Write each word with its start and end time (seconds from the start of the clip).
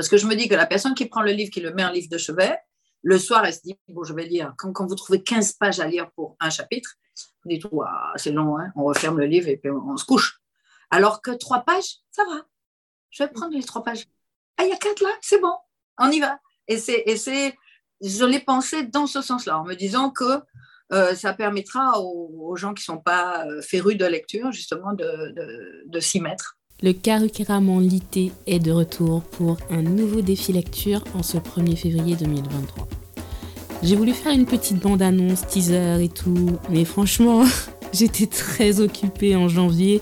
Parce 0.00 0.08
que 0.08 0.16
je 0.16 0.26
me 0.26 0.34
dis 0.34 0.48
que 0.48 0.54
la 0.54 0.64
personne 0.64 0.94
qui 0.94 1.04
prend 1.04 1.20
le 1.20 1.32
livre, 1.32 1.50
qui 1.50 1.60
le 1.60 1.74
met 1.74 1.84
en 1.84 1.90
livre 1.90 2.08
de 2.08 2.16
chevet, 2.16 2.58
le 3.02 3.18
soir, 3.18 3.44
elle 3.44 3.52
se 3.52 3.60
dit, 3.62 3.78
bon, 3.88 4.02
je 4.02 4.14
vais 4.14 4.24
lire. 4.24 4.54
Quand, 4.56 4.86
vous 4.86 4.94
trouvez 4.94 5.22
15 5.22 5.52
pages 5.52 5.78
à 5.78 5.86
lire 5.86 6.10
pour 6.12 6.38
un 6.40 6.48
chapitre, 6.48 6.94
vous 7.44 7.50
dites, 7.50 7.66
c'est 8.16 8.32
long, 8.32 8.58
hein. 8.58 8.72
on 8.76 8.84
referme 8.84 9.18
le 9.18 9.26
livre 9.26 9.48
et 9.48 9.58
puis 9.58 9.70
on, 9.70 9.98
se 9.98 10.06
couche. 10.06 10.40
Alors 10.90 11.20
que 11.20 11.32
trois 11.32 11.66
pages, 11.66 11.98
ça 12.12 12.24
va. 12.24 12.46
Je 13.10 13.22
vais 13.22 13.28
prendre 13.28 13.54
les 13.54 13.62
trois 13.62 13.84
pages. 13.84 14.06
Ah, 14.56 14.64
il 14.64 14.70
y 14.70 14.72
a 14.72 14.78
quatre 14.78 15.02
là, 15.02 15.10
c'est 15.20 15.38
bon, 15.38 15.52
on 15.98 16.10
y 16.10 16.18
va. 16.18 16.38
Et 16.66 16.78
c'est, 16.78 17.04
je 18.00 18.24
l'ai 18.24 18.40
pensé 18.40 18.84
dans 18.84 19.06
ce 19.06 19.20
sens-là, 19.20 19.58
en 19.58 19.64
me 19.64 19.74
disant 19.74 20.08
que 20.08 20.40
euh, 20.94 21.14
ça 21.14 21.34
permettra 21.34 22.00
aux, 22.00 22.56
gens 22.56 22.72
qui 22.72 22.80
ne 22.80 22.94
sont 22.94 23.02
pas 23.02 23.44
euh, 23.44 23.60
férus 23.60 23.98
de 23.98 24.06
lecture, 24.06 24.50
justement, 24.50 24.94
de 24.94 26.00
s'y 26.00 26.22
mettre. 26.22 26.56
Le 26.82 26.94
Karukeraman 26.94 27.78
Lité 27.78 28.32
est 28.46 28.58
de 28.58 28.72
retour 28.72 29.20
pour 29.20 29.58
un 29.68 29.82
nouveau 29.82 30.22
défi 30.22 30.54
lecture 30.54 31.04
en 31.12 31.22
ce 31.22 31.36
1er 31.36 31.76
février 31.76 32.16
2023. 32.16 32.88
J'ai 33.82 33.96
voulu 33.96 34.14
faire 34.14 34.32
une 34.32 34.46
petite 34.46 34.78
bande-annonce, 34.78 35.46
teaser 35.46 36.02
et 36.02 36.08
tout, 36.08 36.52
mais 36.70 36.86
franchement, 36.86 37.44
j'étais 37.92 38.26
très 38.26 38.80
occupée 38.80 39.36
en 39.36 39.46
janvier, 39.46 40.00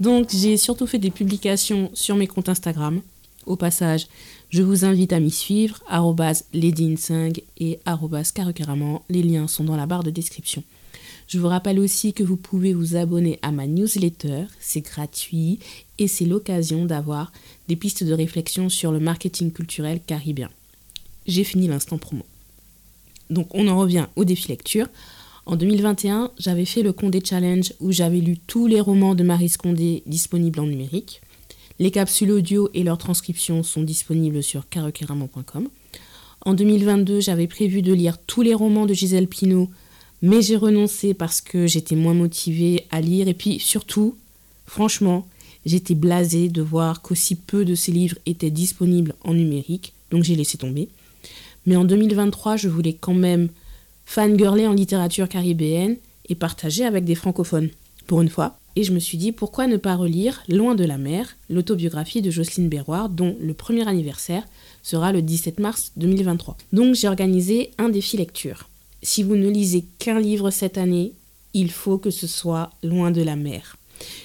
donc 0.00 0.30
j'ai 0.30 0.56
surtout 0.56 0.86
fait 0.86 0.98
des 0.98 1.10
publications 1.10 1.90
sur 1.92 2.16
mes 2.16 2.26
comptes 2.26 2.48
Instagram. 2.48 3.02
Au 3.44 3.56
passage, 3.56 4.06
je 4.48 4.62
vous 4.62 4.86
invite 4.86 5.12
à 5.12 5.20
m'y 5.20 5.30
suivre, 5.30 5.80
ledin5 5.90 7.42
et 7.58 7.80
karukeraman, 8.34 9.00
les 9.10 9.22
liens 9.22 9.46
sont 9.46 9.64
dans 9.64 9.76
la 9.76 9.84
barre 9.84 10.04
de 10.04 10.10
description. 10.10 10.62
Je 11.26 11.38
vous 11.38 11.48
rappelle 11.48 11.78
aussi 11.78 12.12
que 12.12 12.22
vous 12.22 12.36
pouvez 12.36 12.74
vous 12.74 12.96
abonner 12.96 13.38
à 13.42 13.50
ma 13.50 13.66
newsletter, 13.66 14.44
c'est 14.60 14.82
gratuit 14.82 15.58
et 15.98 16.08
c'est 16.08 16.24
l'occasion 16.24 16.84
d'avoir 16.84 17.32
des 17.68 17.76
pistes 17.76 18.04
de 18.04 18.12
réflexion 18.12 18.68
sur 18.68 18.92
le 18.92 19.00
marketing 19.00 19.52
culturel 19.52 20.00
caribéen. 20.04 20.50
J'ai 21.26 21.44
fini 21.44 21.68
l'instant 21.68 21.98
promo. 21.98 22.24
Donc 23.30 23.48
on 23.54 23.68
en 23.68 23.78
revient 23.78 24.06
au 24.16 24.24
défi 24.24 24.48
lecture. 24.48 24.86
En 25.46 25.56
2021, 25.56 26.30
j'avais 26.38 26.64
fait 26.64 26.82
le 26.82 26.92
Condé 26.92 27.22
Challenge 27.24 27.72
où 27.80 27.92
j'avais 27.92 28.20
lu 28.20 28.38
tous 28.38 28.66
les 28.66 28.80
romans 28.80 29.14
de 29.14 29.24
Marie 29.24 29.52
Condé 29.52 30.02
disponibles 30.06 30.60
en 30.60 30.66
numérique. 30.66 31.20
Les 31.78 31.90
capsules 31.90 32.30
audio 32.30 32.70
et 32.72 32.82
leurs 32.82 32.98
transcriptions 32.98 33.62
sont 33.62 33.82
disponibles 33.82 34.42
sur 34.42 34.68
caroqueramon.com. 34.68 35.68
En 36.46 36.54
2022, 36.54 37.20
j'avais 37.20 37.46
prévu 37.46 37.82
de 37.82 37.92
lire 37.92 38.18
tous 38.18 38.42
les 38.42 38.54
romans 38.54 38.86
de 38.86 38.94
Gisèle 38.94 39.28
Pinault 39.28 39.70
mais 40.24 40.40
j'ai 40.40 40.56
renoncé 40.56 41.12
parce 41.12 41.42
que 41.42 41.66
j'étais 41.66 41.96
moins 41.96 42.14
motivée 42.14 42.86
à 42.90 43.02
lire. 43.02 43.28
Et 43.28 43.34
puis 43.34 43.60
surtout, 43.60 44.16
franchement, 44.64 45.28
j'étais 45.66 45.94
blasée 45.94 46.48
de 46.48 46.62
voir 46.62 47.02
qu'aussi 47.02 47.36
peu 47.36 47.64
de 47.64 47.74
ces 47.74 47.92
livres 47.92 48.18
étaient 48.26 48.50
disponibles 48.50 49.14
en 49.24 49.34
numérique. 49.34 49.92
Donc 50.10 50.24
j'ai 50.24 50.36
laissé 50.36 50.58
tomber. 50.58 50.88
Mais 51.66 51.76
en 51.76 51.84
2023, 51.84 52.56
je 52.56 52.68
voulais 52.68 52.92
quand 52.92 53.14
même 53.14 53.48
fangirler 54.06 54.66
en 54.66 54.74
littérature 54.74 55.28
caribéenne 55.28 55.96
et 56.28 56.34
partager 56.34 56.84
avec 56.84 57.04
des 57.04 57.14
francophones, 57.14 57.70
pour 58.06 58.20
une 58.20 58.28
fois. 58.28 58.58
Et 58.76 58.84
je 58.84 58.92
me 58.92 58.98
suis 58.98 59.18
dit, 59.18 59.32
pourquoi 59.32 59.66
ne 59.66 59.76
pas 59.76 59.94
relire 59.94 60.42
Loin 60.48 60.74
de 60.74 60.84
la 60.84 60.98
mer, 60.98 61.36
l'autobiographie 61.48 62.22
de 62.22 62.30
Jocelyne 62.30 62.68
Berroir, 62.68 63.08
dont 63.08 63.36
le 63.40 63.54
premier 63.54 63.86
anniversaire 63.86 64.44
sera 64.82 65.12
le 65.12 65.22
17 65.22 65.60
mars 65.60 65.92
2023. 65.96 66.56
Donc 66.72 66.94
j'ai 66.94 67.08
organisé 67.08 67.70
un 67.78 67.88
défi 67.88 68.16
lecture 68.16 68.68
si 69.04 69.22
vous 69.22 69.36
ne 69.36 69.48
lisez 69.48 69.84
qu'un 69.98 70.18
livre 70.18 70.50
cette 70.50 70.78
année, 70.78 71.12
il 71.52 71.70
faut 71.70 71.98
que 71.98 72.10
ce 72.10 72.26
soit 72.26 72.70
Loin 72.82 73.10
de 73.10 73.22
la 73.22 73.36
mer. 73.36 73.76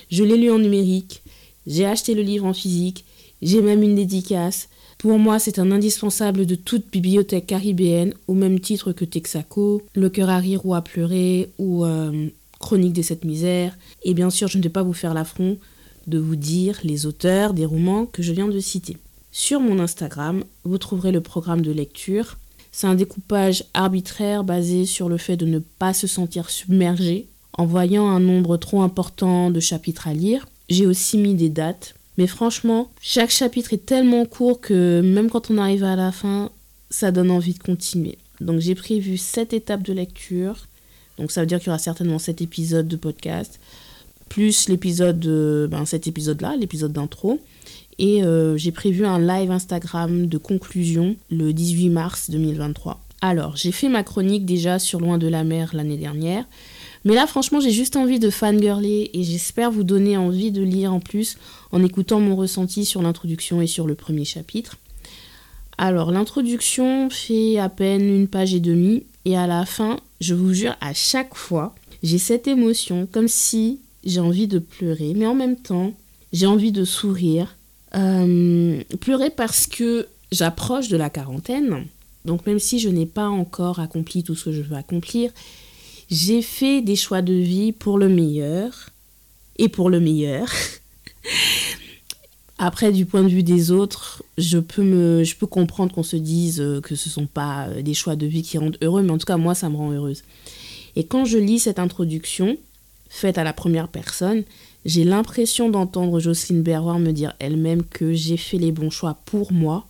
Je 0.10 0.24
l'ai 0.24 0.38
lu 0.38 0.50
en 0.50 0.58
numérique, 0.58 1.22
j'ai 1.68 1.86
acheté 1.86 2.14
le 2.14 2.22
livre 2.22 2.46
en 2.46 2.54
physique, 2.54 3.06
j'ai 3.42 3.62
même 3.62 3.84
une 3.84 3.96
dédicace. 3.96 4.70
Pour 4.98 5.18
moi, 5.18 5.40
c'est 5.40 5.60
un 5.60 5.72
indispensable 5.72 6.46
de 6.46 6.56
toute 6.56 6.92
bibliothèque 6.92 7.48
caribéenne, 7.48 8.14
au 8.28 8.34
même 8.34 8.60
titre 8.60 8.92
que 8.92 9.06
Texaco, 9.06 9.82
Le 9.96 10.10
cœur 10.10 10.30
à 10.30 10.38
rire 10.38 10.66
ou 10.66 10.76
à 10.76 10.82
pleurer, 10.82 11.50
ou 11.58 11.86
euh, 11.86 12.28
Chronique 12.60 12.94
des 12.94 13.04
sept 13.04 13.24
misères. 13.24 13.78
Et 14.04 14.14
bien 14.14 14.30
sûr, 14.30 14.50
je 14.50 14.58
ne 14.58 14.64
vais 14.64 14.70
pas 14.70 14.84
vous 14.84 14.94
faire 14.94 15.14
l'affront 15.14 15.58
de 16.08 16.18
vous 16.18 16.36
dire 16.36 16.80
les 16.84 17.06
auteurs 17.06 17.54
des 17.54 17.66
romans 17.66 18.06
que 18.06 18.22
je 18.22 18.34
viens 18.34 18.48
de 18.48 18.60
citer. 18.60 18.98
Sur 19.32 19.62
mon 19.62 19.80
Instagram, 19.80 20.44
vous 20.66 20.78
trouverez 20.78 21.12
le 21.12 21.22
programme 21.22 21.62
de 21.62 21.72
lecture 21.72 22.38
c'est 22.72 22.88
un 22.88 22.96
découpage 22.96 23.64
arbitraire 23.74 24.44
basé 24.44 24.86
sur 24.86 25.10
le 25.10 25.18
fait 25.18 25.38
de 25.38 25.46
ne 25.46 25.60
pas 25.60 25.94
se 25.94 26.08
sentir 26.08 26.50
submergé 26.50 27.28
en 27.54 27.66
voyant 27.66 28.08
un 28.08 28.20
nombre 28.20 28.58
trop 28.58 28.82
important 28.82 29.52
de 29.52 29.60
chapitres 29.60 30.08
à 30.08 30.14
lire. 30.14 30.48
J'ai 30.70 30.86
aussi 30.86 31.18
mis 31.18 31.34
des 31.34 31.50
dates. 31.50 31.96
Mais 32.18 32.28
franchement, 32.28 32.92
chaque 33.02 33.30
chapitre 33.30 33.74
est 33.74 33.86
tellement 33.86 34.26
court 34.26 34.60
que 34.60 35.02
même 35.02 35.30
quand 35.30 35.50
on 35.52 35.58
arrive 35.58 35.86
à 35.86 35.96
la 35.96 36.12
fin, 36.12 36.52
ça 36.90 37.12
donne 37.12 37.32
envie 37.32 37.54
de 37.54 37.60
continuer. 37.60 38.18
Donc 38.42 38.60
j'ai 38.60 38.76
prévu 38.76 39.18
7 39.18 39.54
étapes 39.54 39.84
de 39.84 39.94
lecture. 39.94 40.68
Donc 41.18 41.32
ça 41.32 41.42
veut 41.42 41.48
dire 41.48 41.60
qu'il 41.60 41.68
y 41.68 41.70
aura 41.70 41.80
certainement 41.80 42.20
7 42.20 42.42
épisodes 42.42 42.88
de 42.88 42.98
podcast. 42.98 43.60
Plus 44.28 44.68
l'épisode, 44.68 45.26
ben 45.72 45.86
cet 45.86 46.08
épisode-là, 46.08 46.56
l'épisode 46.58 46.92
d'intro. 46.92 47.40
Et 48.00 48.24
euh, 48.24 48.58
j'ai 48.58 48.72
prévu 48.72 49.06
un 49.06 49.20
live 49.20 49.52
Instagram 49.52 50.28
de 50.28 50.38
conclusion 50.38 51.16
le 51.30 51.52
18 51.52 51.90
mars 51.90 52.30
2023. 52.30 53.00
Alors, 53.22 53.58
j'ai 53.58 53.72
fait 53.72 53.90
ma 53.90 54.04
chronique 54.04 54.46
déjà 54.46 54.80
sur 54.80 55.00
Loin 55.00 55.18
de 55.18 55.28
la 55.28 55.44
mer 55.44 55.72
l'année 55.74 55.98
dernière. 55.98 56.46
Mais 57.06 57.16
là, 57.16 57.28
franchement, 57.28 57.60
j'ai 57.60 57.72
juste 57.72 57.96
envie 57.96 58.20
de 58.20 58.30
fangirler 58.30 59.10
et 59.14 59.24
j'espère 59.24 59.72
vous 59.72 59.84
donner 59.84 60.18
envie 60.18 60.52
de 60.52 60.62
lire 60.62 60.94
en 60.94 61.00
plus 61.00 61.38
en 61.72 61.84
écoutant 61.84 62.20
mon 62.20 62.36
ressenti 62.36 62.86
sur 62.86 63.02
l'introduction 63.02 63.62
et 63.62 63.68
sur 63.68 63.88
le 63.88 63.96
premier 63.96 64.26
chapitre. 64.26 64.78
Alors, 65.78 66.12
l'introduction 66.12 67.10
fait 67.10 67.58
à 67.58 67.70
peine 67.70 68.04
une 68.04 68.28
page 68.28 68.54
et 68.54 68.60
demie 68.60 69.04
et 69.26 69.38
à 69.38 69.48
la 69.48 69.66
fin, 69.66 69.98
je 70.20 70.34
vous 70.34 70.54
jure, 70.54 70.76
à 70.82 70.94
chaque 70.94 71.36
fois, 71.36 71.74
j'ai 72.04 72.18
cette 72.18 72.48
émotion 72.48 73.08
comme 73.10 73.28
si 73.28 73.80
j'ai 74.04 74.20
envie 74.20 74.48
de 74.48 74.60
pleurer, 74.60 75.14
mais 75.16 75.26
en 75.26 75.36
même 75.36 75.56
temps, 75.56 75.94
j'ai 76.34 76.48
envie 76.48 76.72
de 76.72 76.84
sourire 76.84 77.56
euh, 77.96 78.82
pleurer 79.00 79.30
parce 79.30 79.68
que 79.68 80.08
j'approche 80.32 80.90
de 80.90 80.98
la 80.98 81.10
quarantaine. 81.10 81.86
Donc 82.26 82.46
même 82.46 82.60
si 82.60 82.80
je 82.80 82.90
n'ai 82.90 83.06
pas 83.06 83.28
encore 83.28 83.80
accompli 83.80 84.24
tout 84.24 84.36
ce 84.36 84.46
que 84.46 84.52
je 84.52 84.62
veux 84.62 84.76
accomplir, 84.76 85.32
j'ai 86.10 86.42
fait 86.42 86.82
des 86.82 86.96
choix 86.96 87.22
de 87.22 87.34
vie 87.34 87.72
pour 87.72 87.98
le 87.98 88.10
meilleur 88.10 88.90
et 89.58 89.70
pour 89.70 89.90
le 89.90 90.00
meilleur. 90.00 90.50
Après, 92.62 92.92
du 92.92 93.06
point 93.06 93.24
de 93.24 93.30
vue 93.30 93.44
des 93.44 93.72
autres, 93.72 94.22
je 94.38 94.58
peux, 94.58 94.84
me, 94.84 95.24
je 95.24 95.38
peux 95.38 95.48
comprendre 95.48 95.94
qu'on 95.94 96.04
se 96.04 96.18
dise 96.18 96.62
que 96.84 96.96
ce 96.96 97.08
ne 97.08 97.14
sont 97.14 97.26
pas 97.26 97.70
des 97.82 97.94
choix 97.94 98.18
de 98.18 98.26
vie 98.26 98.42
qui 98.42 98.58
rendent 98.58 98.78
heureux, 98.82 99.02
mais 99.02 99.12
en 99.12 99.18
tout 99.18 99.26
cas, 99.26 99.38
moi, 99.38 99.56
ça 99.56 99.70
me 99.70 99.78
rend 99.78 99.92
heureuse. 99.92 100.24
Et 100.98 101.06
quand 101.06 101.24
je 101.24 101.38
lis 101.38 101.60
cette 101.60 101.80
introduction, 101.80 102.58
faite 103.10 103.38
à 103.38 103.46
la 103.46 103.54
première 103.54 103.88
personne, 103.88 104.44
j'ai 104.86 105.06
l'impression 105.06 105.70
d'entendre 105.70 106.20
Jocelyne 106.20 106.62
Berroir 106.62 107.00
me 107.00 107.12
dire 107.12 107.34
elle-même 107.40 107.84
que 107.84 108.14
j'ai 108.14 108.38
fait 108.38 108.58
les 108.58 108.72
bons 108.72 108.90
choix 108.90 109.18
pour 109.26 109.54
moi. 109.54 109.86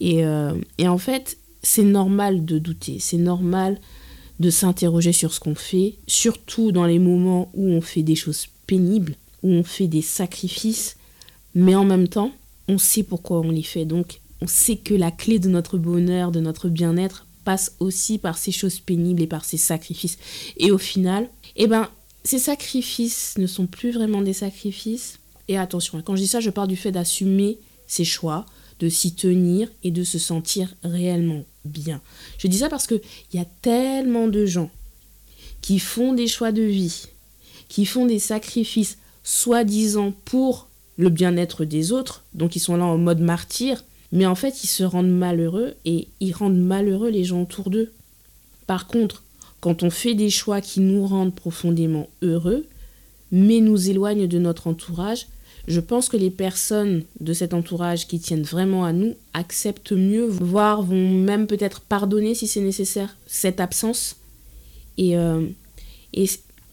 Et, 0.00 0.24
euh, 0.24 0.54
et 0.78 0.88
en 0.88 0.98
fait, 0.98 1.38
c'est 1.62 1.82
normal 1.82 2.44
de 2.44 2.58
douter, 2.58 2.98
c'est 3.00 3.16
normal 3.16 3.80
de 4.38 4.50
s'interroger 4.50 5.12
sur 5.12 5.32
ce 5.32 5.40
qu'on 5.40 5.54
fait, 5.54 5.96
surtout 6.06 6.70
dans 6.70 6.86
les 6.86 6.98
moments 6.98 7.50
où 7.54 7.68
on 7.68 7.80
fait 7.80 8.02
des 8.02 8.14
choses 8.14 8.46
pénibles, 8.66 9.16
où 9.42 9.50
on 9.50 9.64
fait 9.64 9.88
des 9.88 10.02
sacrifices, 10.02 10.96
mais 11.54 11.74
en 11.74 11.84
même 11.84 12.08
temps, 12.08 12.32
on 12.68 12.78
sait 12.78 13.02
pourquoi 13.02 13.40
on 13.40 13.50
les 13.50 13.62
fait. 13.62 13.84
Donc, 13.84 14.20
on 14.40 14.46
sait 14.46 14.76
que 14.76 14.94
la 14.94 15.10
clé 15.10 15.38
de 15.38 15.48
notre 15.48 15.78
bonheur, 15.78 16.30
de 16.30 16.40
notre 16.40 16.68
bien-être, 16.68 17.26
passe 17.44 17.74
aussi 17.80 18.18
par 18.18 18.38
ces 18.38 18.52
choses 18.52 18.78
pénibles 18.78 19.22
et 19.22 19.26
par 19.26 19.44
ces 19.44 19.56
sacrifices. 19.56 20.18
Et 20.58 20.70
au 20.70 20.78
final, 20.78 21.28
eh 21.56 21.66
ben, 21.66 21.88
ces 22.22 22.38
sacrifices 22.38 23.36
ne 23.38 23.46
sont 23.46 23.66
plus 23.66 23.90
vraiment 23.90 24.22
des 24.22 24.34
sacrifices. 24.34 25.18
Et 25.48 25.56
attention, 25.56 26.02
quand 26.02 26.14
je 26.14 26.22
dis 26.22 26.28
ça, 26.28 26.40
je 26.40 26.50
parle 26.50 26.68
du 26.68 26.76
fait 26.76 26.92
d'assumer 26.92 27.58
ses 27.86 28.04
choix, 28.04 28.44
de 28.80 28.88
s'y 28.88 29.14
tenir 29.14 29.68
et 29.82 29.90
de 29.90 30.04
se 30.04 30.18
sentir 30.18 30.74
réellement 30.82 31.44
bien. 31.64 32.00
Je 32.38 32.46
dis 32.46 32.58
ça 32.58 32.68
parce 32.68 32.86
qu'il 32.86 33.00
y 33.32 33.38
a 33.38 33.46
tellement 33.62 34.28
de 34.28 34.46
gens 34.46 34.70
qui 35.60 35.78
font 35.78 36.12
des 36.12 36.28
choix 36.28 36.52
de 36.52 36.62
vie, 36.62 37.06
qui 37.68 37.84
font 37.84 38.06
des 38.06 38.18
sacrifices 38.18 38.98
soi-disant 39.24 40.12
pour 40.24 40.68
le 40.96 41.10
bien-être 41.10 41.64
des 41.64 41.92
autres, 41.92 42.24
donc 42.34 42.56
ils 42.56 42.60
sont 42.60 42.76
là 42.76 42.84
en 42.84 42.98
mode 42.98 43.20
martyr, 43.20 43.84
mais 44.10 44.26
en 44.26 44.34
fait 44.34 44.64
ils 44.64 44.68
se 44.68 44.82
rendent 44.82 45.10
malheureux 45.10 45.74
et 45.84 46.08
ils 46.20 46.32
rendent 46.32 46.58
malheureux 46.58 47.10
les 47.10 47.24
gens 47.24 47.42
autour 47.42 47.70
d'eux. 47.70 47.92
Par 48.66 48.86
contre, 48.86 49.22
quand 49.60 49.82
on 49.82 49.90
fait 49.90 50.14
des 50.14 50.30
choix 50.30 50.60
qui 50.60 50.80
nous 50.80 51.06
rendent 51.06 51.34
profondément 51.34 52.08
heureux, 52.22 52.66
mais 53.30 53.60
nous 53.60 53.90
éloignent 53.90 54.26
de 54.26 54.38
notre 54.38 54.66
entourage, 54.66 55.26
je 55.68 55.80
pense 55.80 56.08
que 56.08 56.16
les 56.16 56.30
personnes 56.30 57.04
de 57.20 57.32
cet 57.34 57.52
entourage 57.52 58.08
qui 58.08 58.18
tiennent 58.18 58.42
vraiment 58.42 58.84
à 58.84 58.92
nous 58.92 59.14
acceptent 59.34 59.92
mieux, 59.92 60.24
voire 60.24 60.82
vont 60.82 61.10
même 61.10 61.46
peut-être 61.46 61.82
pardonner 61.82 62.34
si 62.34 62.46
c'est 62.46 62.62
nécessaire 62.62 63.16
cette 63.26 63.60
absence. 63.60 64.16
Et, 64.96 65.16
euh, 65.16 65.46
et, 66.14 66.26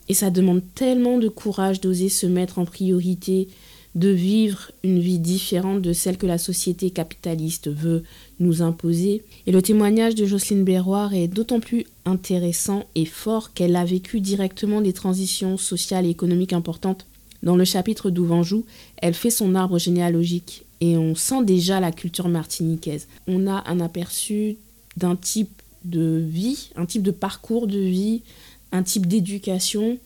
et, 0.07 0.13
ça 0.13 0.29
demande 0.29 0.61
tellement 0.75 1.17
de 1.17 1.27
courage 1.27 1.81
d'oser 1.81 2.07
se 2.07 2.25
mettre 2.25 2.57
en 2.57 2.65
priorité, 2.65 3.49
de 3.95 4.09
vivre 4.09 4.71
une 4.83 4.99
vie 4.99 5.19
différente 5.19 5.81
de 5.81 5.93
celle 5.93 6.17
que 6.17 6.25
la 6.25 6.37
société 6.37 6.89
capitaliste 6.89 7.69
veut 7.69 8.03
nous 8.39 8.61
imposer. 8.61 9.23
Et 9.45 9.51
le 9.51 9.61
témoignage 9.61 10.15
de 10.15 10.25
Jocelyne 10.25 10.63
Berroir 10.63 11.13
est 11.13 11.27
d'autant 11.27 11.59
plus 11.59 11.85
intéressant 12.05 12.85
et 12.95 13.05
fort 13.05 13.53
qu'elle 13.53 13.75
a 13.75 13.85
vécu 13.85 14.21
directement 14.21 14.79
des 14.79 14.93
transitions 14.93 15.57
sociales 15.57 16.05
et 16.05 16.09
économiques 16.09 16.53
importantes. 16.53 17.05
Dans 17.45 17.55
le 17.55 17.63
chapitre 17.63 18.09
d'Ouvanjou, 18.09 18.65
elle 18.97 19.13
fait 19.13 19.29
son 19.29 19.55
arbre 19.55 19.77
généalogique 19.77 20.65
et 20.81 20.97
on 20.97 21.15
sent 21.15 21.43
déjà 21.43 21.79
la 21.79 21.91
culture 21.91 22.27
martiniquaise. 22.27 23.07
On 23.27 23.47
a 23.47 23.63
un 23.67 23.79
aperçu 23.79 24.57
d'un 24.97 25.15
type 25.15 25.61
de 25.85 26.25
vie, 26.27 26.71
un 26.75 26.87
type 26.87 27.03
de 27.03 27.11
parcours 27.11 27.67
de 27.67 27.79
vie, 27.79 28.23
un 28.71 28.81
type 28.81 29.05
d'éducation. 29.05 29.99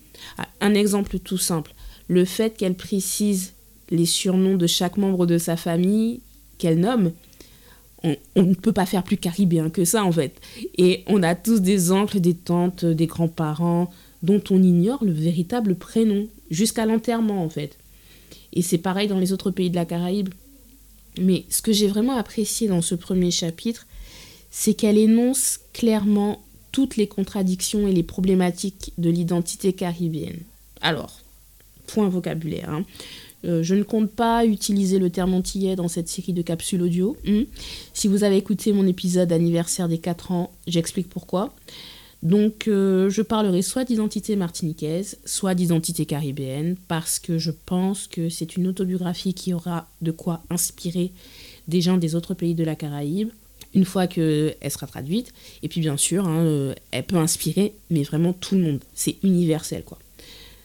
Un 0.59 0.73
exemple 0.73 1.17
tout 1.17 1.37
simple, 1.37 1.73
le 2.09 2.25
fait 2.25 2.57
qu'elle 2.57 2.75
précise 2.75 3.53
les 3.89 4.05
surnoms 4.05 4.57
de 4.57 4.67
chaque 4.67 4.97
membre 4.97 5.25
de 5.25 5.37
sa 5.37 5.55
famille 5.55 6.19
qu'elle 6.57 6.81
nomme, 6.81 7.13
on, 8.03 8.15
ne 8.35 8.53
peut 8.53 8.73
pas 8.73 8.85
faire 8.85 9.03
plus 9.03 9.17
caribéen 9.17 9.69
que 9.69 9.85
ça 9.85 10.03
en 10.03 10.11
fait. 10.11 10.39
Et 10.77 11.03
on 11.07 11.23
a 11.23 11.35
tous 11.35 11.61
des 11.61 11.91
oncles, 11.91 12.19
des 12.19 12.33
tantes, 12.33 12.83
des 12.83 13.07
grands-parents 13.07 13.89
dont 14.23 14.41
on 14.49 14.61
ignore 14.61 15.03
le 15.03 15.11
véritable 15.11 15.75
prénom, 15.75 16.27
jusqu'à 16.49 16.85
l'enterrement 16.85 17.43
en 17.43 17.49
fait. 17.49 17.77
Et 18.53 18.61
c'est 18.61 18.77
pareil 18.77 19.07
dans 19.07 19.19
les 19.19 19.33
autres 19.33 19.51
pays 19.51 19.69
de 19.69 19.75
la 19.75 19.85
Caraïbe. 19.85 20.29
Mais 21.19 21.45
ce 21.49 21.61
que 21.61 21.73
j'ai 21.73 21.87
vraiment 21.87 22.17
apprécié 22.17 22.67
dans 22.67 22.81
ce 22.81 22.95
premier 22.95 23.31
chapitre, 23.31 23.85
c'est 24.51 24.73
qu'elle 24.73 24.97
énonce 24.97 25.59
clairement 25.73 26.41
toutes 26.71 26.97
les 26.97 27.07
contradictions 27.07 27.87
et 27.87 27.93
les 27.93 28.03
problématiques 28.03 28.93
de 28.97 29.09
l'identité 29.09 29.73
caribéenne. 29.73 30.39
Alors, 30.81 31.19
point 31.87 32.09
vocabulaire. 32.09 32.69
Hein. 32.69 32.85
Euh, 33.45 33.63
je 33.63 33.73
ne 33.73 33.83
compte 33.83 34.11
pas 34.11 34.45
utiliser 34.45 34.99
le 34.99 35.09
terme 35.09 35.33
antillais 35.33 35.75
dans 35.75 35.87
cette 35.87 36.09
série 36.09 36.33
de 36.33 36.41
capsules 36.41 36.81
audio. 36.81 37.15
Hmm. 37.25 37.43
Si 37.93 38.07
vous 38.07 38.23
avez 38.23 38.37
écouté 38.37 38.73
mon 38.73 38.85
épisode 38.85 39.31
anniversaire 39.31 39.87
des 39.87 39.97
4 39.97 40.31
ans, 40.31 40.51
j'explique 40.67 41.09
pourquoi. 41.09 41.53
Donc 42.21 42.67
euh, 42.67 43.09
je 43.09 43.21
parlerai 43.21 43.61
soit 43.61 43.85
d'identité 43.85 44.35
martiniquaise, 44.35 45.17
soit 45.25 45.55
d'identité 45.55 46.05
caribéenne, 46.05 46.75
parce 46.87 47.17
que 47.17 47.37
je 47.37 47.51
pense 47.65 48.07
que 48.07 48.29
c'est 48.29 48.57
une 48.57 48.67
autobiographie 48.67 49.33
qui 49.33 49.53
aura 49.53 49.87
de 50.01 50.11
quoi 50.11 50.41
inspirer 50.49 51.11
des 51.67 51.81
gens 51.81 51.97
des 51.97 52.15
autres 52.15 52.33
pays 52.33 52.55
de 52.55 52.63
la 52.63 52.75
Caraïbe, 52.75 53.29
une 53.73 53.85
fois 53.85 54.07
qu'elle 54.07 54.55
sera 54.69 54.87
traduite. 54.87 55.33
Et 55.63 55.69
puis 55.69 55.79
bien 55.79 55.95
sûr, 55.95 56.27
hein, 56.27 56.43
euh, 56.45 56.73
elle 56.91 57.05
peut 57.05 57.17
inspirer, 57.17 57.73
mais 57.89 58.03
vraiment 58.03 58.33
tout 58.33 58.55
le 58.55 58.61
monde. 58.61 58.79
C'est 58.93 59.15
universel, 59.23 59.83
quoi. 59.83 59.99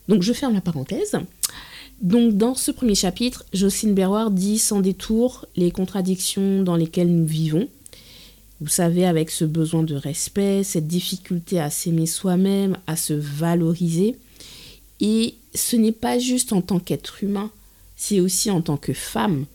Donc 0.09 0.23
je 0.23 0.33
ferme 0.33 0.55
la 0.55 0.61
parenthèse. 0.61 1.17
Donc 2.03 2.37
dans 2.37 2.55
ce 2.55 2.71
premier 2.71 2.95
chapitre, 2.95 3.45
Jocelyne 3.53 3.95
Berroir 3.95 4.31
dit 4.31 4.59
sans 4.59 4.81
détour 4.81 5.47
les 5.57 5.71
contradictions 5.71 6.62
dans 6.62 6.77
lesquelles 6.77 7.15
nous 7.15 7.27
vivons. 7.27 7.69
Vous 8.61 8.69
savez, 8.69 9.05
avec 9.05 9.31
ce 9.31 9.45
besoin 9.45 9.83
de 9.83 9.95
respect, 9.95 10.62
cette 10.62 10.87
difficulté 10.87 11.61
à 11.61 11.71
s'aimer 11.71 12.06
soi-même, 12.06 12.79
à 12.87 12.97
se 12.97 13.12
valoriser. 13.12 14.17
Et 15.01 15.35
ce 15.55 15.77
n'est 15.77 15.93
pas 15.93 16.19
juste 16.19 16.53
en 16.53 16.62
tant 16.62 16.79
qu'être 16.79 17.23
humain, 17.23 17.51
c'est 17.97 18.21
aussi 18.21 18.51
en 18.51 18.62
tant 18.62 18.77
que 18.77 18.93
femme. 18.93 19.47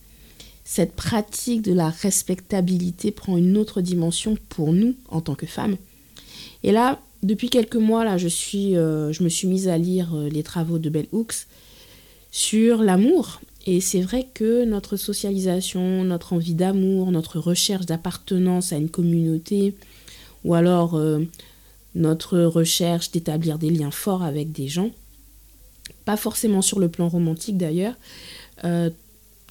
Cette 0.66 0.94
pratique 0.94 1.62
de 1.62 1.74
la 1.74 1.90
respectabilité 1.90 3.12
prend 3.12 3.38
une 3.38 3.58
autre 3.58 3.82
dimension 3.82 4.38
pour 4.50 4.74
nous 4.74 4.96
en 5.08 5.22
tant 5.22 5.36
que 5.36 5.48
femmes. 5.48 5.78
Et 6.64 6.72
là, 6.72 7.00
depuis 7.24 7.50
quelques 7.50 7.76
mois, 7.76 8.06
là, 8.06 8.18
je, 8.18 8.28
suis, 8.28 8.76
euh, 8.76 9.12
je 9.12 9.24
me 9.24 9.30
suis 9.30 9.48
mise 9.48 9.68
à 9.68 9.78
lire 9.78 10.14
euh, 10.14 10.30
les 10.30 10.44
travaux 10.44 10.78
de 10.78 10.90
Bell 10.90 11.08
Hooks 11.12 11.48
sur 12.32 12.84
l'amour. 12.84 13.42
Et 13.66 13.82
c'est 13.82 14.02
vrai 14.02 14.28
que 14.34 14.64
notre 14.66 14.98
socialisation, 14.98 16.04
notre 16.04 16.34
envie 16.34 16.54
d'amour, 16.54 17.12
notre 17.12 17.40
recherche 17.40 17.86
d'appartenance 17.86 18.74
à 18.74 18.78
une 18.78 18.90
communauté, 18.90 19.76
ou 20.44 20.54
alors 20.54 20.96
euh, 20.96 21.20
notre 21.94 22.40
recherche 22.40 23.12
d'établir 23.12 23.60
des 23.60 23.70
liens 23.70 23.92
forts 23.92 24.24
avec 24.24 24.52
des 24.52 24.68
gens, 24.68 24.92
pas 26.06 26.18
forcément 26.18 26.62
sur 26.62 26.80
le 26.80 26.90
plan 26.90 27.10
romantique 27.10 27.58
d'ailleurs, 27.58 27.96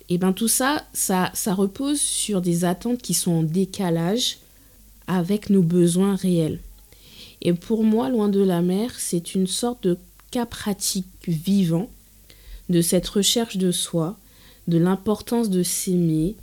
et 0.09 0.19
bien 0.19 0.33
tout 0.33 0.49
ça, 0.49 0.85
ça, 0.93 1.31
ça 1.35 1.55
repose 1.55 2.01
sur 2.01 2.41
des 2.41 2.65
attentes 2.65 3.03
qui 3.03 3.15
sont 3.15 3.33
en 3.33 3.43
décalage 3.43 4.39
avec 5.07 5.51
nos 5.51 5.63
besoins 5.63 6.17
réels. 6.17 6.61
Et 7.43 7.53
pour 7.53 7.85
moi, 7.85 8.09
loin 8.09 8.29
de 8.29 8.43
la 8.43 8.63
mer, 8.63 8.93
c'est 8.99 9.35
une 9.35 9.47
sorte 9.47 9.85
de 9.85 9.99
cas 10.31 10.47
pratique 10.47 11.07
vivant 11.27 11.89
de 12.69 12.83
cette 12.83 13.09
recherche 13.09 13.57
de 13.57 13.73
soi, 13.73 14.17
de 14.67 14.79
l'importance 14.79 15.51
de 15.51 15.63
s'aimer 15.63 16.37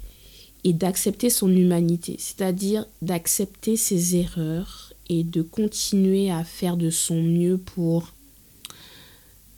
et 0.63 0.74
d'accepter 0.74 1.30
son 1.30 1.50
humanité, 1.50 2.18
c'est-à-dire 2.19 2.86
d'accepter 3.01 3.77
ses 3.77 4.16
erreurs 4.16 4.94
et 5.10 5.24
de 5.24 5.42
continuer 5.42 6.31
à 6.31 6.44
faire 6.44 6.77
de 6.77 6.89
son 6.89 7.22
mieux 7.22 7.57
pour, 7.57 8.12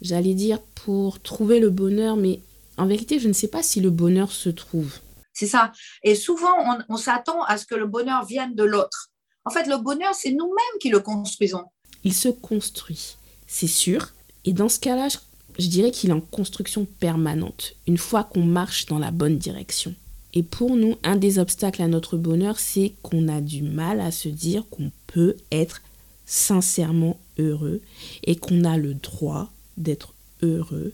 j'allais 0.01 0.33
dire, 0.33 0.59
pour 0.83 1.21
trouver 1.21 1.59
le 1.59 1.69
bonheur, 1.69 2.17
mais 2.17 2.41
en 2.77 2.85
vérité, 2.85 3.19
je 3.19 3.27
ne 3.27 3.33
sais 3.33 3.47
pas 3.47 3.63
si 3.63 3.79
le 3.79 3.89
bonheur 3.89 4.31
se 4.31 4.49
trouve. 4.49 4.99
C'est 5.33 5.47
ça. 5.47 5.71
Et 6.03 6.15
souvent, 6.15 6.53
on 6.89 6.97
s'attend 6.97 7.43
à 7.43 7.57
ce 7.57 7.65
que 7.65 7.75
le 7.75 7.87
bonheur 7.87 8.25
vienne 8.25 8.55
de 8.55 8.63
l'autre. 8.63 9.11
En 9.45 9.49
fait, 9.49 9.65
le 9.65 9.77
bonheur, 9.77 10.13
c'est 10.13 10.31
nous-mêmes 10.31 10.79
qui 10.81 10.89
le 10.89 10.99
construisons. 10.99 11.63
Il 12.03 12.13
se 12.13 12.27
construit, 12.27 13.15
c'est 13.47 13.67
sûr. 13.67 14.13
Et 14.43 14.51
dans 14.51 14.67
ce 14.67 14.79
cas-là, 14.79 15.07
je, 15.07 15.17
dirais 15.65 15.91
qu'il 15.91 16.11
est 16.11 16.13
en 16.13 16.21
construction 16.21 16.85
permanente, 16.99 17.75
une 17.87 17.97
fois 17.97 18.23
qu'on 18.23 18.43
marche 18.43 18.85
dans 18.85 18.99
la 18.99 19.09
bonne 19.09 19.37
direction. 19.37 19.95
Et 20.33 20.43
pour 20.43 20.75
nous, 20.75 20.95
un 21.03 21.15
des 21.15 21.39
obstacles 21.39 21.81
à 21.81 21.87
notre 21.87 22.17
bonheur, 22.17 22.59
c'est 22.59 22.93
qu'on 23.01 23.27
a 23.27 23.41
du 23.41 23.63
mal 23.63 23.99
à 23.99 24.11
se 24.11 24.29
dire 24.29 24.63
qu'on 24.69 24.91
peut 25.07 25.35
être 25.51 25.81
sincèrement 26.25 27.19
heureux 27.39 27.81
et 28.23 28.35
qu'on 28.35 28.63
a 28.63 28.77
le 28.77 28.93
droit 28.93 29.51
d'être 29.77 30.13
heureux 30.43 30.93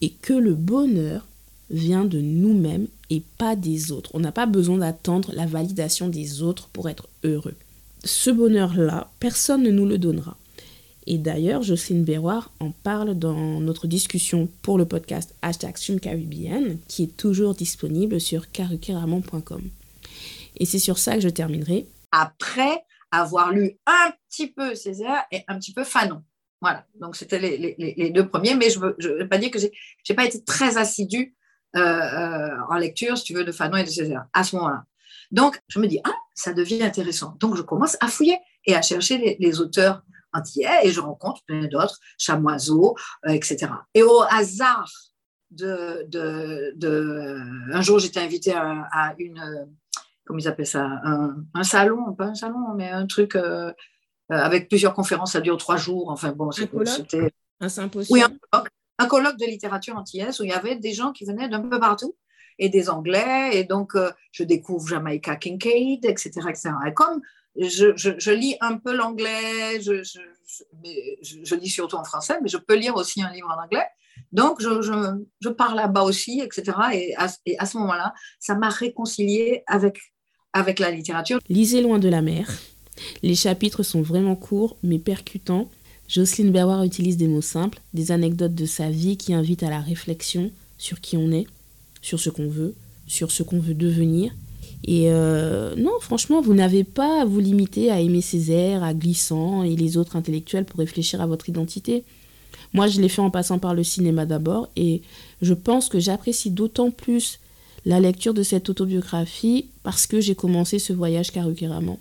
et 0.00 0.10
que 0.10 0.34
le 0.34 0.54
bonheur 0.54 1.26
vient 1.70 2.04
de 2.04 2.20
nous-mêmes 2.20 2.88
et 3.08 3.22
pas 3.38 3.56
des 3.56 3.92
autres. 3.92 4.10
On 4.12 4.20
n'a 4.20 4.32
pas 4.32 4.46
besoin 4.46 4.78
d'attendre 4.78 5.32
la 5.32 5.46
validation 5.46 6.08
des 6.08 6.42
autres 6.42 6.68
pour 6.68 6.90
être 6.90 7.08
heureux 7.24 7.54
ce 8.04 8.30
bonheur-là, 8.30 9.10
personne 9.20 9.62
ne 9.62 9.70
nous 9.70 9.86
le 9.86 9.98
donnera. 9.98 10.36
Et 11.06 11.18
d'ailleurs, 11.18 11.62
Jocelyne 11.62 12.04
Berroir 12.04 12.50
en 12.60 12.70
parle 12.70 13.14
dans 13.14 13.60
notre 13.60 13.86
discussion 13.86 14.48
pour 14.62 14.78
le 14.78 14.86
podcast 14.86 15.34
hashtag 15.42 15.74
Caribbean, 16.00 16.78
qui 16.88 17.04
est 17.04 17.16
toujours 17.16 17.54
disponible 17.54 18.20
sur 18.20 18.50
carukiramon.com. 18.50 19.62
Et 20.56 20.64
c'est 20.64 20.78
sur 20.78 20.98
ça 20.98 21.14
que 21.14 21.20
je 21.20 21.28
terminerai. 21.28 21.86
Après 22.12 22.84
avoir 23.10 23.52
lu 23.52 23.78
un 23.86 24.12
petit 24.28 24.48
peu 24.48 24.74
Césaire 24.74 25.24
et 25.30 25.42
un 25.48 25.58
petit 25.58 25.72
peu 25.72 25.84
Fanon. 25.84 26.22
Voilà, 26.60 26.86
donc 27.00 27.16
c'était 27.16 27.40
les, 27.40 28.10
deux 28.10 28.28
premiers, 28.28 28.54
mais 28.54 28.70
je 28.70 28.78
ne 28.78 29.18
veux, 29.18 29.28
pas 29.28 29.38
dire 29.38 29.50
que 29.50 29.58
je 29.58 29.66
n'ai 29.66 30.16
pas 30.16 30.24
été 30.24 30.44
très 30.44 30.76
assidue 30.76 31.34
euh, 31.74 31.80
euh, 31.80 32.50
en 32.70 32.76
lecture, 32.76 33.18
si 33.18 33.24
tu 33.24 33.34
veux, 33.34 33.44
de 33.44 33.50
Fanon 33.50 33.78
et 33.78 33.84
de 33.84 33.88
Césaire 33.88 34.26
à 34.32 34.44
ce 34.44 34.54
moment-là. 34.56 34.84
Donc, 35.32 35.60
je 35.66 35.80
me 35.80 35.88
dis, 35.88 35.98
ah, 36.04 36.14
ça 36.34 36.52
devient 36.52 36.82
intéressant. 36.82 37.36
Donc, 37.40 37.56
je 37.56 37.62
commence 37.62 37.96
à 38.00 38.08
fouiller 38.08 38.38
et 38.66 38.76
à 38.76 38.82
chercher 38.82 39.36
les, 39.40 39.60
auteurs 39.60 40.02
entiers 40.32 40.66
et 40.82 40.90
je 40.90 41.00
rencontre 41.00 41.42
plein 41.44 41.66
d'autres, 41.66 41.98
Chamoiseau, 42.18 42.96
euh, 43.26 43.30
etc. 43.30 43.68
Et 43.94 44.02
au 44.02 44.22
hasard 44.22 44.90
de, 45.50 46.06
de, 46.08 47.40
un 47.72 47.80
jour, 47.82 47.98
j'étais 47.98 48.20
invitée 48.20 48.54
à, 48.54 49.14
une, 49.18 49.68
comment 50.24 50.38
ils 50.38 50.48
appellent 50.48 50.66
ça, 50.66 51.00
un, 51.04 51.62
salon, 51.62 52.14
pas 52.14 52.26
un 52.26 52.34
salon, 52.34 52.74
mais 52.74 52.88
un 52.88 53.06
truc 53.06 53.36
euh, 53.36 53.72
avec 54.28 54.68
plusieurs 54.68 54.94
conférences, 54.94 55.32
ça 55.32 55.40
dure 55.40 55.58
trois 55.58 55.76
jours. 55.76 56.10
Enfin 56.10 56.32
bon, 56.32 56.50
c'était 56.50 57.32
un 57.60 57.68
symposium. 57.68 58.14
Oui, 58.14 58.22
un 58.22 58.30
colloque, 58.50 58.68
un 58.98 59.06
colloque 59.06 59.38
de 59.38 59.46
littérature 59.46 59.96
antillaise 59.96 60.40
où 60.40 60.44
il 60.44 60.50
y 60.50 60.54
avait 60.54 60.76
des 60.76 60.92
gens 60.92 61.12
qui 61.12 61.24
venaient 61.24 61.48
d'un 61.48 61.60
peu 61.60 61.78
partout 61.78 62.14
et 62.58 62.68
des 62.68 62.88
Anglais. 62.88 63.50
Et 63.52 63.64
donc, 63.64 63.94
euh, 63.94 64.10
je 64.30 64.44
découvre 64.44 64.86
Jamaica 64.88 65.36
Kincaid, 65.36 66.04
etc. 66.04 66.30
etc. 66.48 66.70
Et 66.86 66.94
comme 66.94 67.20
je, 67.56 68.30
lis 68.30 68.56
un 68.60 68.78
peu 68.78 68.94
l'anglais, 68.94 69.80
je, 69.80 70.02
je, 70.02 71.54
lis 71.54 71.68
surtout 71.68 71.96
en 71.96 72.04
français, 72.04 72.38
mais 72.42 72.48
je 72.48 72.56
peux 72.56 72.76
lire 72.76 72.96
aussi 72.96 73.22
un 73.22 73.32
livre 73.32 73.48
en 73.48 73.62
anglais. 73.62 73.86
Donc, 74.32 74.60
je, 74.60 75.48
pars 75.50 75.74
là-bas 75.74 76.02
aussi, 76.02 76.40
etc. 76.40 76.76
Et 76.94 77.14
à, 77.16 77.66
ce 77.66 77.78
moment-là, 77.78 78.14
ça 78.38 78.54
m'a 78.54 78.68
réconcilié 78.68 79.62
avec, 79.66 79.98
la 80.78 80.90
littérature. 80.90 81.38
Lisez 81.48 81.82
Loin 81.82 81.98
de 81.98 82.08
la 82.08 82.22
mer. 82.22 82.48
Les 83.22 83.34
chapitres 83.34 83.82
sont 83.82 84.02
vraiment 84.02 84.36
courts, 84.36 84.76
mais 84.82 84.98
percutants. 84.98 85.70
Jocelyne 86.08 86.52
Berroir 86.52 86.82
utilise 86.84 87.16
des 87.16 87.28
mots 87.28 87.40
simples, 87.40 87.80
des 87.94 88.12
anecdotes 88.12 88.54
de 88.54 88.66
sa 88.66 88.90
vie 88.90 89.16
qui 89.16 89.32
invitent 89.32 89.62
à 89.62 89.70
la 89.70 89.80
réflexion 89.80 90.50
sur 90.76 91.00
qui 91.00 91.16
on 91.16 91.30
est, 91.30 91.46
sur 92.02 92.20
ce 92.20 92.28
qu'on 92.28 92.48
veut, 92.48 92.74
sur 93.06 93.30
ce 93.30 93.42
qu'on 93.42 93.60
veut 93.60 93.74
devenir. 93.74 94.34
Et 94.84 95.12
euh, 95.12 95.74
non, 95.76 95.92
franchement, 96.00 96.40
vous 96.40 96.54
n'avez 96.54 96.84
pas 96.84 97.22
à 97.22 97.24
vous 97.24 97.38
limiter 97.38 97.90
à 97.90 98.00
aimer 98.00 98.20
Césaire, 98.20 98.82
à 98.82 98.94
Glissant 98.94 99.62
et 99.62 99.76
les 99.76 99.96
autres 99.96 100.16
intellectuels 100.16 100.64
pour 100.64 100.80
réfléchir 100.80 101.20
à 101.20 101.26
votre 101.26 101.48
identité. 101.48 102.04
Moi, 102.72 102.88
je 102.88 103.00
l'ai 103.00 103.08
fait 103.08 103.20
en 103.20 103.30
passant 103.30 103.58
par 103.58 103.74
le 103.74 103.84
cinéma 103.84 104.26
d'abord 104.26 104.68
et 104.76 105.02
je 105.40 105.54
pense 105.54 105.88
que 105.88 106.00
j'apprécie 106.00 106.50
d'autant 106.50 106.90
plus 106.90 107.38
la 107.84 108.00
lecture 108.00 108.34
de 108.34 108.42
cette 108.42 108.68
autobiographie 108.68 109.66
parce 109.82 110.06
que 110.06 110.20
j'ai 110.20 110.34
commencé 110.34 110.78
ce 110.78 110.92
voyage 110.92 111.32
Karukiraman. 111.32 111.98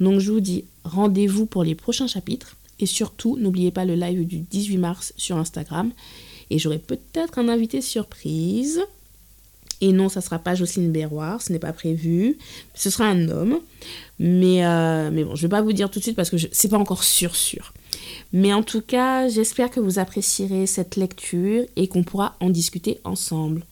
Donc 0.00 0.20
je 0.20 0.32
vous 0.32 0.40
dis 0.40 0.64
rendez-vous 0.84 1.46
pour 1.46 1.64
les 1.64 1.74
prochains 1.74 2.06
chapitres 2.06 2.56
et 2.80 2.86
surtout 2.86 3.36
n'oubliez 3.38 3.70
pas 3.70 3.84
le 3.84 3.94
live 3.94 4.26
du 4.26 4.38
18 4.38 4.78
mars 4.78 5.12
sur 5.16 5.36
Instagram 5.36 5.92
et 6.50 6.58
j'aurai 6.58 6.78
peut-être 6.78 7.38
un 7.38 7.48
invité 7.48 7.80
surprise. 7.80 8.80
Et 9.84 9.92
non, 9.92 10.08
ça 10.08 10.22
sera 10.22 10.38
pas 10.38 10.54
Jocelyne 10.54 10.90
Berroir, 10.90 11.42
ce 11.42 11.52
n'est 11.52 11.58
pas 11.58 11.74
prévu. 11.74 12.38
Ce 12.74 12.88
sera 12.88 13.04
un 13.04 13.28
homme. 13.28 13.60
Mais, 14.18 14.64
euh, 14.64 15.10
mais 15.12 15.24
bon, 15.24 15.34
je 15.34 15.42
ne 15.42 15.46
vais 15.46 15.50
pas 15.50 15.60
vous 15.60 15.74
dire 15.74 15.90
tout 15.90 15.98
de 15.98 16.04
suite 16.04 16.16
parce 16.16 16.30
que 16.30 16.38
ce 16.38 16.46
n'est 16.46 16.70
pas 16.70 16.78
encore 16.78 17.04
sûr 17.04 17.36
sûr. 17.36 17.74
Mais 18.32 18.54
en 18.54 18.62
tout 18.62 18.80
cas, 18.80 19.28
j'espère 19.28 19.70
que 19.70 19.80
vous 19.80 19.98
apprécierez 19.98 20.66
cette 20.66 20.96
lecture 20.96 21.66
et 21.76 21.86
qu'on 21.86 22.02
pourra 22.02 22.34
en 22.40 22.48
discuter 22.48 22.98
ensemble. 23.04 23.66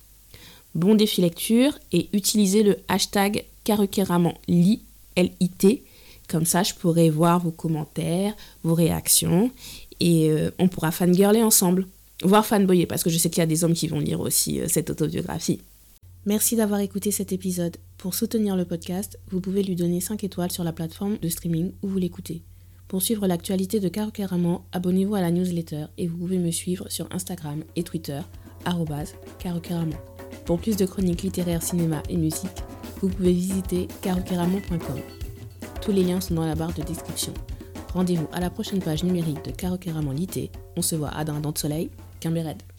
Bon 0.75 0.95
défi 0.95 1.23
lecture 1.23 1.79
et 1.93 2.11
utilisez 2.13 2.63
le 2.63 2.77
hashtag 2.89 3.47
L-I-T. 5.17 5.83
Comme 6.29 6.45
ça, 6.45 6.63
je 6.63 6.75
pourrai 6.75 7.09
voir 7.09 7.41
vos 7.41 7.53
commentaires, 7.53 8.35
vos 8.65 8.75
réactions 8.75 9.51
et 9.99 10.29
euh, 10.31 10.51
on 10.59 10.69
pourra 10.69 10.91
fangirler 10.91 11.43
ensemble. 11.43 11.87
Voire 12.23 12.45
fanboyer 12.45 12.85
parce 12.85 13.03
que 13.03 13.09
je 13.09 13.17
sais 13.17 13.31
qu'il 13.31 13.41
y 13.41 13.45
a 13.45 13.47
des 13.47 13.65
hommes 13.65 13.73
qui 13.73 13.89
vont 13.89 13.99
lire 13.99 14.21
aussi 14.21 14.61
euh, 14.61 14.67
cette 14.69 14.91
autobiographie. 14.91 15.61
Merci 16.25 16.55
d'avoir 16.55 16.79
écouté 16.79 17.11
cet 17.11 17.33
épisode. 17.33 17.79
Pour 17.99 18.15
soutenir 18.15 18.55
le 18.55 18.65
podcast, 18.65 19.19
vous 19.31 19.41
pouvez 19.41 19.65
lui 19.65 19.75
donner 19.75 20.01
5 20.01 20.23
étoiles 20.23 20.53
sur 20.53 20.63
la 20.63 20.73
plateforme 20.73 21.19
de 21.19 21.29
streaming 21.29 21.73
où 21.83 21.89
vous 21.89 21.99
l'écoutez. 21.99 22.43
Pour 22.87 23.03
suivre 23.03 23.27
l'actualité 23.27 23.81
de 23.81 23.89
Caro 23.89 24.13
abonnez-vous 24.71 25.17
à 25.17 25.21
la 25.21 25.33
newsletter 25.33 25.87
et 25.99 26.07
vous 26.07 26.17
pouvez 26.17 26.39
me 26.39 26.53
suivre 26.53 26.89
sur 26.91 27.09
Instagram 27.11 27.65
et 27.75 27.83
Twitter, 27.83 28.21
carocaramon. 29.41 29.97
Pour 30.45 30.61
plus 30.61 30.77
de 30.77 30.87
chroniques 30.87 31.23
littéraires, 31.23 31.63
cinéma 31.63 32.05
et 32.09 32.17
musique, 32.17 32.63
vous 33.01 33.09
pouvez 33.09 33.33
visiter 33.33 33.89
carocaramon.com. 34.03 35.01
Tous 35.81 35.91
les 35.91 36.05
liens 36.05 36.21
sont 36.21 36.35
dans 36.35 36.47
la 36.47 36.55
barre 36.55 36.75
de 36.75 36.83
description. 36.83 37.35
Rendez-vous 37.95 38.29
à 38.33 38.39
la 38.39 38.51
prochaine 38.51 38.81
page 38.81 39.03
numérique 39.03 39.45
de 39.45 39.51
Caro 39.51 39.77
Lité. 40.13 40.53
On 40.77 40.83
se 40.83 40.95
voit 40.95 41.11
à 41.11 41.25
Dindon 41.25 41.51
de 41.51 41.59
Soleil, 41.59 41.91
Red. 42.25 42.72